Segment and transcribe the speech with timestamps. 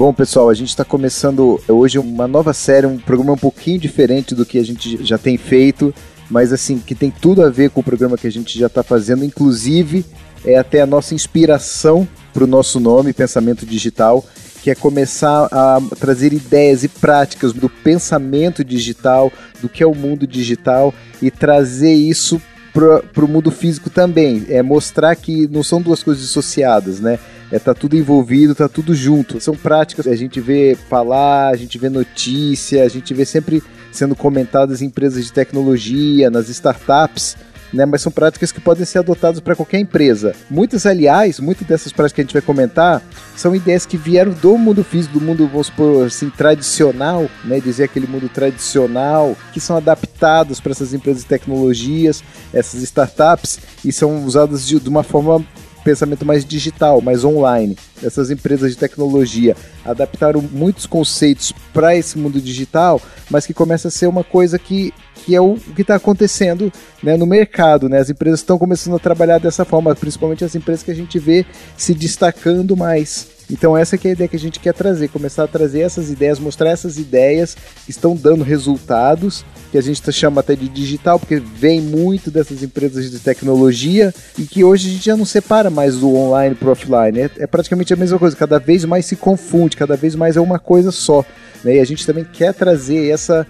[0.00, 4.34] Bom, pessoal, a gente está começando hoje uma nova série, um programa um pouquinho diferente
[4.34, 5.94] do que a gente já tem feito,
[6.30, 8.82] mas assim, que tem tudo a ver com o programa que a gente já está
[8.82, 10.02] fazendo, inclusive
[10.42, 14.24] é até a nossa inspiração para o nosso nome, Pensamento Digital,
[14.62, 19.94] que é começar a trazer ideias e práticas do pensamento digital, do que é o
[19.94, 22.40] mundo digital e trazer isso
[22.72, 24.46] para o mundo físico também.
[24.48, 27.18] É mostrar que não são duas coisas dissociadas, né?
[27.50, 29.40] É, tá tudo envolvido, tá tudo junto.
[29.40, 34.14] São práticas a gente vê falar, a gente vê notícia, a gente vê sempre sendo
[34.14, 37.36] comentadas em empresas de tecnologia, nas startups
[37.72, 37.86] né?
[37.86, 40.34] Mas são práticas que podem ser adotadas para qualquer empresa.
[40.48, 43.02] Muitas, aliás, muitas dessas práticas que a gente vai comentar
[43.36, 47.60] são ideias que vieram do mundo físico, do mundo, vamos supor assim, tradicional, né?
[47.60, 53.92] Dizer aquele mundo tradicional, que são adaptados para essas empresas de tecnologias, essas startups, e
[53.92, 55.44] são usadas de, de uma forma
[55.82, 57.76] pensamento mais digital, mais online.
[58.02, 63.00] Essas empresas de tecnologia adaptaram muitos conceitos para esse mundo digital,
[63.30, 66.72] mas que começa a ser uma coisa que, que é o que está acontecendo
[67.02, 67.88] né, no mercado.
[67.88, 67.98] Né?
[67.98, 71.44] As empresas estão começando a trabalhar dessa forma, principalmente as empresas que a gente vê
[71.76, 73.39] se destacando mais.
[73.50, 76.38] Então essa é a ideia que a gente quer trazer, começar a trazer essas ideias,
[76.38, 81.36] mostrar essas ideias que estão dando resultados, que a gente chama até de digital, porque
[81.36, 85.96] vem muito dessas empresas de tecnologia e que hoje a gente já não separa mais
[85.96, 87.20] do online para o offline.
[87.20, 90.40] É, é, praticamente a mesma coisa, cada vez mais se confunde, cada vez mais é
[90.40, 91.24] uma coisa só.
[91.64, 91.76] Né?
[91.76, 93.46] E a gente também quer trazer essa,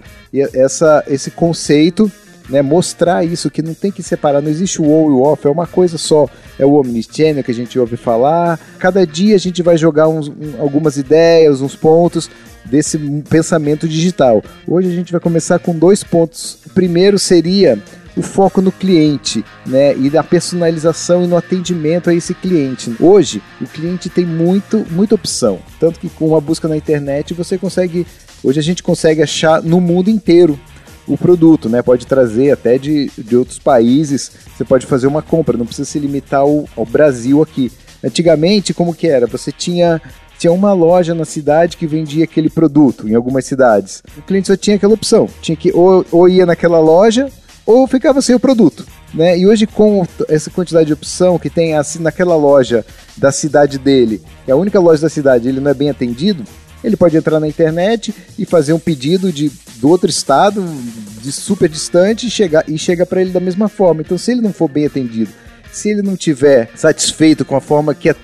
[0.53, 2.11] essa, esse conceito
[2.49, 5.45] né, mostrar isso, que não tem que separar, não existe o on e o off,
[5.45, 6.27] é uma coisa só.
[6.59, 8.59] É o omnichannel que a gente ouve falar.
[8.77, 12.29] Cada dia a gente vai jogar uns, um, algumas ideias, uns pontos
[12.65, 12.97] desse
[13.29, 14.43] pensamento digital.
[14.67, 16.59] Hoje a gente vai começar com dois pontos.
[16.65, 17.79] O primeiro seria
[18.15, 22.93] o foco no cliente, né, e da personalização e no atendimento a esse cliente.
[22.99, 27.57] Hoje, o cliente tem muito, muita opção, tanto que com uma busca na internet você
[27.57, 28.05] consegue,
[28.43, 30.59] hoje a gente consegue achar no mundo inteiro
[31.07, 31.81] o produto, né?
[31.81, 35.99] Pode trazer até de, de outros países, você pode fazer uma compra, não precisa se
[35.99, 37.71] limitar ao, ao Brasil aqui.
[38.03, 39.27] Antigamente, como que era?
[39.27, 40.01] Você tinha
[40.37, 44.01] tinha uma loja na cidade que vendia aquele produto, em algumas cidades.
[44.17, 47.29] O cliente só tinha aquela opção, tinha que ou, ou ia naquela loja
[47.63, 48.83] ou ficava sem o produto.
[49.13, 49.37] Né?
[49.37, 52.83] E hoje, com essa quantidade de opção que tem assim naquela loja
[53.15, 56.43] da cidade dele, é a única loja da cidade, ele não é bem atendido,
[56.83, 60.63] ele pode entrar na internet e fazer um pedido de, do outro estado,
[61.21, 64.01] de super distante, e chegar e chega para ele da mesma forma.
[64.01, 65.31] Então, se ele não for bem atendido,
[65.71, 68.15] se ele não tiver satisfeito com a forma que é,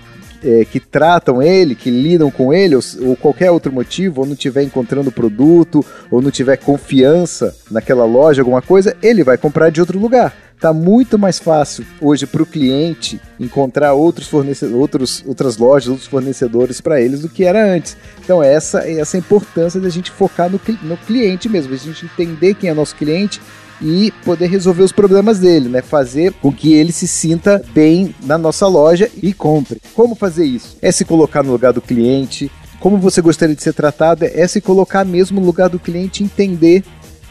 [0.43, 4.33] é, que tratam ele, que lidam com ele, ou, ou, qualquer outro motivo, ou não
[4.33, 9.79] estiver encontrando produto, ou não tiver confiança naquela loja, alguma coisa, ele vai comprar de
[9.79, 10.35] outro lugar.
[10.59, 16.07] Tá muito mais fácil hoje para o cliente encontrar outros fornecedores, outros, outras lojas, outros
[16.07, 17.95] fornecedores para eles do que era antes.
[18.23, 22.71] Então essa essa importância da gente focar no, no cliente mesmo, a gente entender quem
[22.71, 23.39] é nosso cliente
[23.79, 25.83] e poder resolver os problemas dele, né?
[25.83, 29.79] Fazer com que ele se sinta bem na nossa loja e compre.
[29.93, 30.75] Como fazer isso?
[30.81, 32.51] É se colocar no lugar do cliente.
[32.79, 36.83] Como você gostaria de ser tratado é se colocar mesmo no lugar do cliente, entender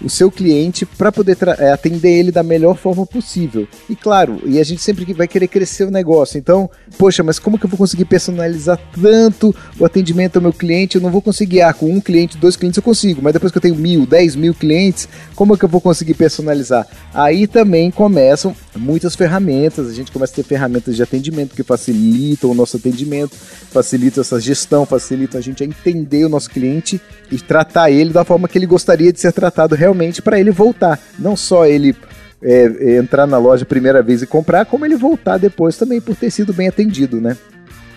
[0.03, 3.67] o seu cliente para poder é, atender ele da melhor forma possível.
[3.89, 6.39] E claro, e a gente sempre vai querer crescer o negócio.
[6.39, 10.97] Então, poxa, mas como que eu vou conseguir personalizar tanto o atendimento ao meu cliente?
[10.97, 13.59] Eu não vou conseguir, ah, com um cliente, dois clientes eu consigo, mas depois que
[13.59, 16.87] eu tenho mil, dez mil clientes, como é que eu vou conseguir personalizar?
[17.13, 22.51] Aí também começam muitas ferramentas, a gente começa a ter ferramentas de atendimento que facilitam
[22.51, 23.37] o nosso atendimento,
[23.71, 28.25] facilitam essa gestão, facilitam a gente a entender o nosso cliente e tratar ele da
[28.25, 29.86] forma que ele gostaria de ser tratado realmente
[30.23, 30.99] para ele voltar.
[31.19, 31.95] Não só ele
[32.43, 36.15] é, entrar na loja a primeira vez e comprar, como ele voltar depois também por
[36.15, 37.37] ter sido bem atendido, né?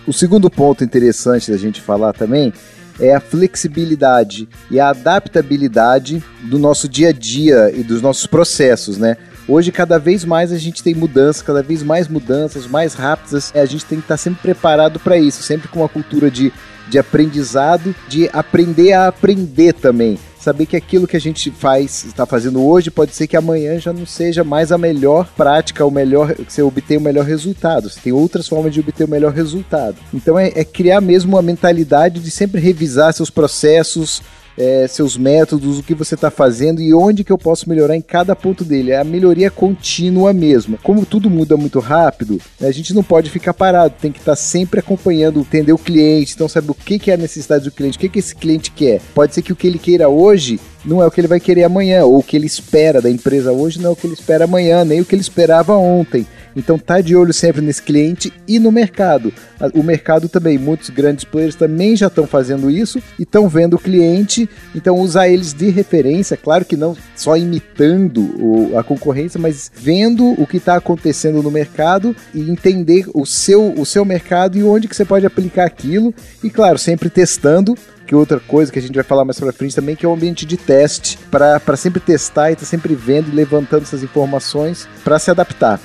[0.06, 2.52] O segundo ponto interessante da gente falar também
[2.98, 8.98] é a flexibilidade e a adaptabilidade do nosso dia a dia e dos nossos processos,
[8.98, 9.16] né?
[9.48, 13.52] Hoje, cada vez mais a gente tem mudanças, cada vez mais mudanças, mais rápidas.
[13.54, 16.52] A gente tem que estar sempre preparado para isso, sempre com uma cultura de,
[16.88, 22.24] de aprendizado, de aprender a aprender também saber que aquilo que a gente faz, está
[22.24, 26.34] fazendo hoje, pode ser que amanhã já não seja mais a melhor prática, o melhor,
[26.34, 27.90] que você obter o melhor resultado.
[27.90, 29.96] Você tem outras formas de obter o melhor resultado.
[30.12, 34.22] Então é, é criar mesmo uma mentalidade de sempre revisar seus processos,
[34.56, 38.02] é, seus métodos, o que você está fazendo e onde que eu posso melhorar em
[38.02, 38.90] cada ponto dele.
[38.90, 40.78] É a melhoria contínua mesmo.
[40.82, 44.32] Como tudo muda muito rápido, né, a gente não pode ficar parado, tem que estar
[44.32, 47.72] tá sempre acompanhando, entender o cliente, então saber o que, que é a necessidade do
[47.72, 49.00] cliente, o que, que esse cliente quer.
[49.14, 51.64] Pode ser que o que ele queira hoje não é o que ele vai querer
[51.64, 54.44] amanhã, ou o que ele espera da empresa hoje não é o que ele espera
[54.44, 56.26] amanhã, nem o que ele esperava ontem.
[56.54, 59.32] Então tá de olho sempre nesse cliente e no mercado.
[59.74, 63.78] O mercado também, muitos grandes players também já estão fazendo isso e estão vendo o
[63.78, 69.70] cliente, então usar eles de referência, claro que não só imitando o, a concorrência, mas
[69.74, 74.64] vendo o que está acontecendo no mercado e entender o seu, o seu mercado e
[74.64, 77.76] onde que você pode aplicar aquilo e claro, sempre testando
[78.10, 80.10] que outra coisa que a gente vai falar mais pra frente também, que é o
[80.10, 84.02] um ambiente de teste, para sempre testar e estar tá sempre vendo e levantando essas
[84.02, 85.80] informações para se adaptar.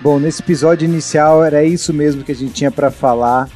[0.00, 3.50] Bom, nesse episódio inicial era isso mesmo que a gente tinha para falar.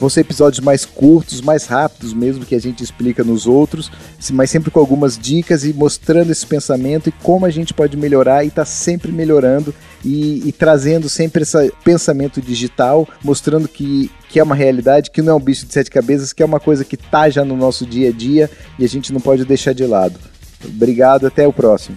[0.00, 3.92] Vão ser episódios mais curtos, mais rápidos mesmo, que a gente explica nos outros,
[4.32, 8.42] mas sempre com algumas dicas e mostrando esse pensamento e como a gente pode melhorar
[8.42, 9.72] e está sempre melhorando
[10.04, 15.34] e, e, trazendo sempre esse pensamento digital, mostrando que, que é uma realidade, que não
[15.34, 17.86] é um bicho de sete cabeças, que é uma coisa que está já no nosso
[17.86, 20.18] dia a dia e a gente não pode deixar de lado.
[20.64, 21.96] Obrigado, até o próximo.